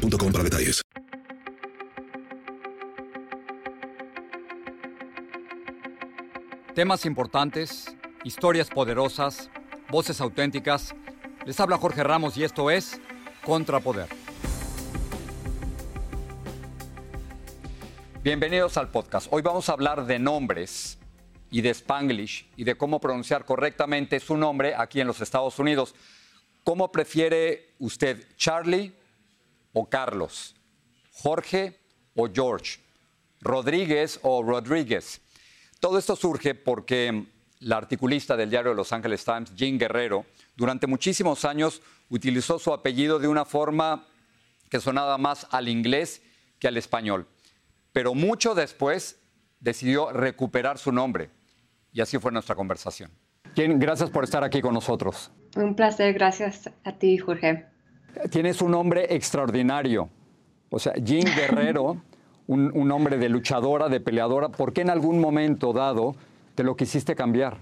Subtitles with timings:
[0.00, 0.82] boostmobile.com para detalles.
[6.74, 9.50] Temas importantes, historias poderosas,
[9.90, 10.94] voces auténticas.
[11.44, 13.00] Les habla Jorge Ramos y esto es
[13.44, 14.08] Contrapoder.
[18.22, 19.28] Bienvenidos al podcast.
[19.30, 20.98] Hoy vamos a hablar de nombres
[21.50, 25.94] y de Spanglish y de cómo pronunciar correctamente su nombre aquí en los Estados Unidos.
[26.62, 28.92] ¿Cómo prefiere usted, Charlie
[29.72, 30.54] o Carlos,
[31.12, 31.78] Jorge
[32.14, 32.80] o George,
[33.40, 35.20] Rodríguez o Rodríguez.
[35.80, 37.26] Todo esto surge porque
[37.60, 43.18] la articulista del diario Los Angeles Times, Jean Guerrero, durante muchísimos años utilizó su apellido
[43.18, 44.06] de una forma
[44.68, 46.22] que sonaba más al inglés
[46.58, 47.26] que al español.
[47.92, 49.18] Pero mucho después
[49.58, 51.30] decidió recuperar su nombre.
[51.92, 53.10] Y así fue nuestra conversación.
[53.54, 55.30] Jean, gracias por estar aquí con nosotros.
[55.56, 57.66] Un placer, gracias a ti, Jorge.
[58.30, 60.08] Tienes un nombre extraordinario.
[60.70, 61.96] O sea, Jean Guerrero,
[62.46, 64.48] un, un nombre de luchadora, de peleadora.
[64.48, 66.14] ¿Por qué en algún momento dado
[66.54, 67.56] te lo quisiste cambiar?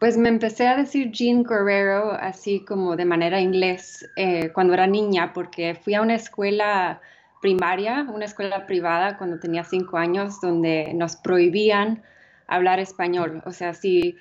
[0.00, 4.86] Pues me empecé a decir Jean Guerrero así como de manera inglés eh, cuando era
[4.86, 7.02] niña, porque fui a una escuela
[7.42, 12.02] primaria, una escuela privada cuando tenía cinco años, donde nos prohibían
[12.46, 13.42] hablar español.
[13.44, 14.16] O sea, si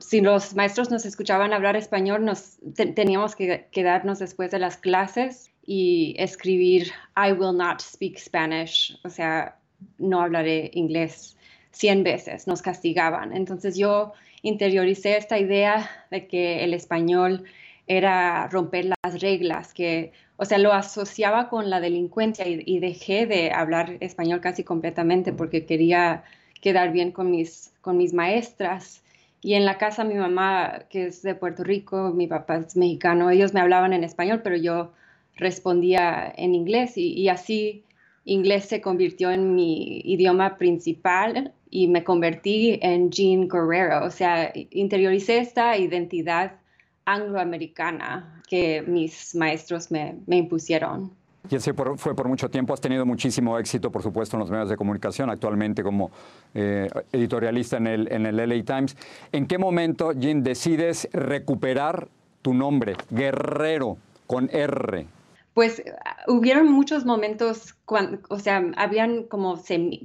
[0.00, 2.58] si los maestros nos escuchaban hablar español, nos
[2.94, 9.08] teníamos que quedarnos después de las clases y escribir I will not speak Spanish, o
[9.08, 9.58] sea,
[9.98, 11.36] no hablaré inglés
[11.72, 13.36] 100 veces, nos castigaban.
[13.36, 14.12] Entonces yo
[14.42, 17.44] interioricé esta idea de que el español
[17.88, 23.26] era romper las reglas, que, o sea, lo asociaba con la delincuencia y, y dejé
[23.26, 26.22] de hablar español casi completamente porque quería
[26.60, 29.02] quedar bien con mis, con mis maestras
[29.40, 33.30] y en la casa mi mamá, que es de Puerto Rico, mi papá es mexicano,
[33.30, 34.92] ellos me hablaban en español, pero yo
[35.36, 37.84] respondía en inglés y, así
[38.24, 44.52] inglés se convirtió en mi idioma principal y me convertí en Jean Guerrero, o sea,
[44.70, 46.56] interioricé esta identidad
[47.04, 51.17] angloamericana que mis maestros me, me impusieron.
[51.50, 52.74] Y ese fue por mucho tiempo.
[52.74, 56.10] Has tenido muchísimo éxito, por supuesto, en los medios de comunicación, actualmente como
[56.54, 58.96] eh, editorialista en el, en el LA Times.
[59.32, 62.08] ¿En qué momento, Jim, decides recuperar
[62.42, 65.06] tu nombre, Guerrero, con R?
[65.54, 65.82] Pues
[66.28, 69.60] hubieron muchos momentos, cuando, o sea, habían como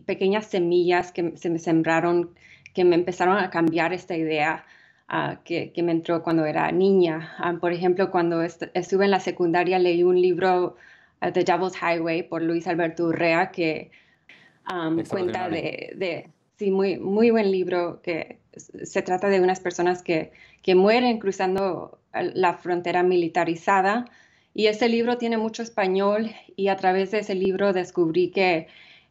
[0.06, 2.32] pequeñas semillas que se me sembraron,
[2.74, 4.66] que me empezaron a cambiar esta idea.
[5.10, 7.36] Ah, que, que, me entró cuando era niña.
[7.38, 10.76] Ah, por ejemplo, cuando estuve en la secundaria leí un libro
[11.32, 13.92] The Devil's Highway por Luis Alberto Urrea, que
[14.72, 20.32] um, cuenta de, sí, muy, muy buen libro, que se trata de unas personas que,
[20.62, 24.06] que mueren cruzando la frontera militarizada.
[24.54, 28.68] Y ese libro tiene mucho español y a través de ese libro descubrí que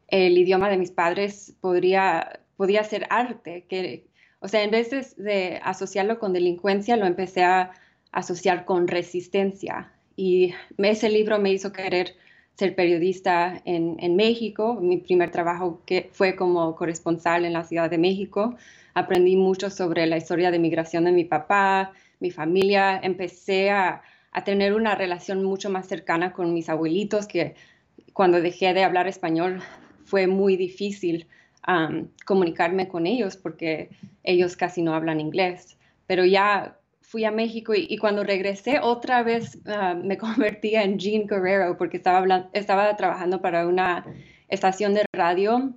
[0.09, 4.06] el idioma de mis padres podría, podía ser arte, que,
[4.41, 7.72] o sea, en vez de asociarlo con delincuencia, lo empecé a
[8.12, 12.15] asociar con resistencia y ese libro me hizo querer
[12.55, 14.78] ser periodista en, en, México.
[14.81, 18.56] Mi primer trabajo que fue como corresponsal en la Ciudad de México.
[18.95, 23.01] Aprendí mucho sobre la historia de migración de mi papá, mi familia.
[23.03, 24.03] Empecé a,
[24.33, 27.55] a tener una relación mucho más cercana con mis abuelitos, que
[28.12, 29.62] cuando dejé de hablar español
[30.05, 31.27] fue muy difícil
[31.67, 33.89] um, comunicarme con ellos porque
[34.22, 35.78] ellos casi no hablan inglés.
[36.06, 36.78] Pero ya
[37.12, 41.99] fui a México y, cuando regresé otra vez ah, me convertí en Jean Guerrero porque
[41.99, 44.07] estaba, estaba trabajando para una
[44.48, 45.75] estación de radio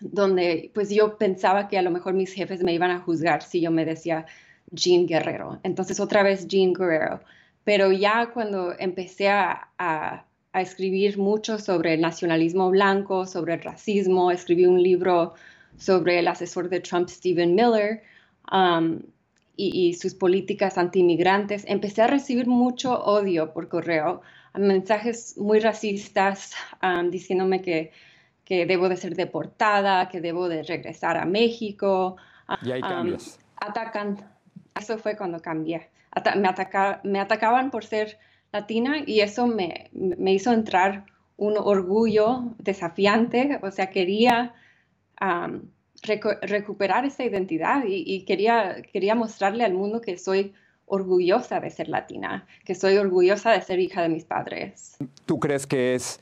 [0.00, 3.62] donde pues yo pensaba que a lo mejor mis jefes me iban a juzgar si
[3.62, 4.26] yo me decía
[4.70, 5.58] Jean Guerrero.
[5.62, 7.20] Entonces otra vez Jean Guerrero.
[7.64, 14.30] Pero ya cuando empecé a, a, escribir mucho sobre el nacionalismo blanco, sobre el racismo,
[14.30, 15.34] escribí un libro
[15.78, 18.02] sobre el asesor de Trump, Stephen Miller,
[18.52, 19.00] um,
[19.56, 24.20] y, sus políticas antimigrantes, empecé a recibir mucho odio por correo,
[24.54, 26.52] mensajes muy racistas
[27.10, 27.92] diciéndome que,
[28.44, 32.16] que, debo de ser deportada, que debo de regresar a México.
[32.62, 32.82] Y ahí
[33.58, 34.18] Atacan.
[34.78, 35.88] Eso fue cuando cambié.
[36.36, 38.18] me, ataca, me atacaban por ser
[38.52, 41.06] latina y eso me, me hizo entrar
[41.38, 44.54] un orgullo desafiante, o sea, quería
[46.42, 50.54] recuperar esa identidad y, quería, quería mostrarle al mundo que soy
[50.86, 54.96] orgullosa de ser latina, que soy orgullosa de ser hija de mis padres.
[55.26, 56.20] ¿Tú crees que es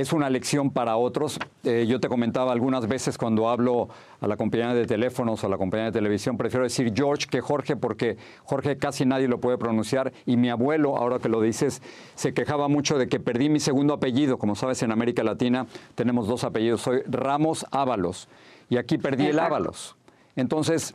[0.00, 1.40] es una lección para otros.
[1.64, 3.88] Eh, yo te comentaba algunas veces cuando hablo
[4.20, 7.40] a la compañía de teléfonos o a la compañía de televisión, prefiero decir George que
[7.40, 11.82] Jorge porque Jorge casi nadie lo puede pronunciar y mi abuelo, ahora que lo dices,
[12.14, 14.38] se quejaba mucho de que perdí mi segundo apellido.
[14.38, 15.66] Como sabes, en América Latina
[15.96, 16.80] tenemos dos apellidos.
[16.80, 18.28] Soy Ramos Ábalos
[18.68, 19.96] y aquí perdí el Ábalos.
[20.36, 20.94] Entonces,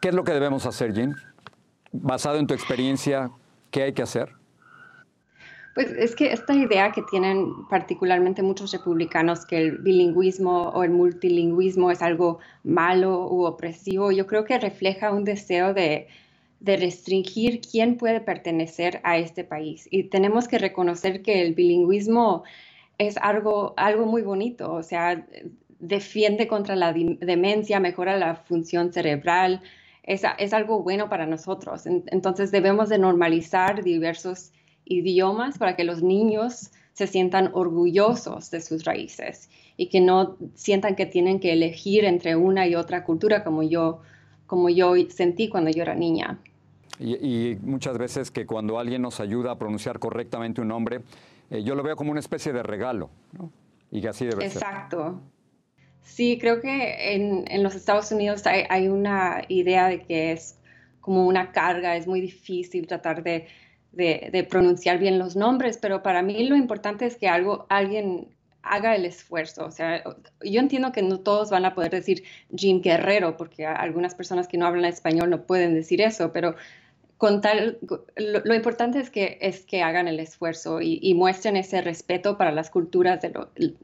[0.00, 1.14] ¿qué es lo que debemos hacer, Jim?
[1.92, 3.30] Basado en tu experiencia,
[3.70, 4.34] ¿qué hay que hacer?
[5.74, 10.90] Pues es que esta idea que tienen particularmente muchos republicanos que el bilingüismo o el
[10.90, 16.08] multilingüismo es algo malo u opresivo, yo creo que refleja un deseo de,
[16.60, 19.88] restringir quién puede pertenecer a este país.
[19.90, 22.44] Y tenemos que reconocer que el bilingüismo
[22.98, 25.26] es algo, algo muy bonito, o sea,
[25.82, 29.60] defiende contra la demencia, mejora la función cerebral,
[30.04, 31.86] es, es algo bueno para nosotros.
[31.86, 34.52] Entonces debemos de normalizar diversos
[34.84, 40.94] idiomas para que los niños se sientan orgullosos de sus raíces y que no sientan
[40.94, 44.00] que tienen que elegir entre una y otra cultura como yo,
[44.46, 46.38] como yo sentí cuando yo era niña.
[47.00, 51.00] Y, muchas veces que cuando alguien nos ayuda a pronunciar correctamente un nombre,
[51.50, 53.50] eh, yo lo veo como una especie de regalo, ¿no?
[53.90, 54.62] Y que así debe ser.
[54.62, 55.20] Exacto.
[56.02, 60.58] Sí, creo que en, en los Estados Unidos hay, una idea de que es
[61.00, 63.46] como una carga, es muy difícil tratar de
[63.92, 68.28] de, pronunciar bien los nombres, pero para mí lo importante es que algo, alguien
[68.62, 69.66] haga el esfuerzo.
[69.66, 70.02] O sea,
[70.42, 74.58] yo entiendo que no todos van a poder decir Jim Guerrero, porque algunas personas que
[74.58, 76.54] no hablan español no pueden decir eso, pero
[77.18, 77.78] con tal,
[78.16, 82.70] lo, importante es que, es que hagan el esfuerzo y, muestren ese respeto para las
[82.70, 83.32] culturas de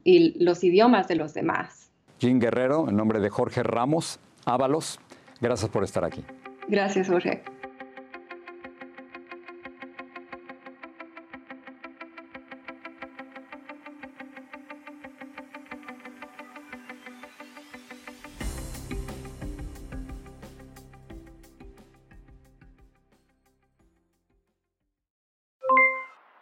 [0.03, 1.88] y los idiomas de los demás.
[2.19, 4.99] Jim Guerrero, en nombre de Jorge Ramos Ábalos,
[5.39, 6.25] gracias por estar aquí.
[6.67, 7.43] Gracias, Jorge.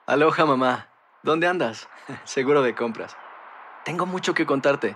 [0.07, 0.87] Aloha mamá,
[1.21, 1.87] ¿dónde andas?
[2.23, 3.15] Seguro de compras.
[3.83, 4.95] Tengo mucho que contarte.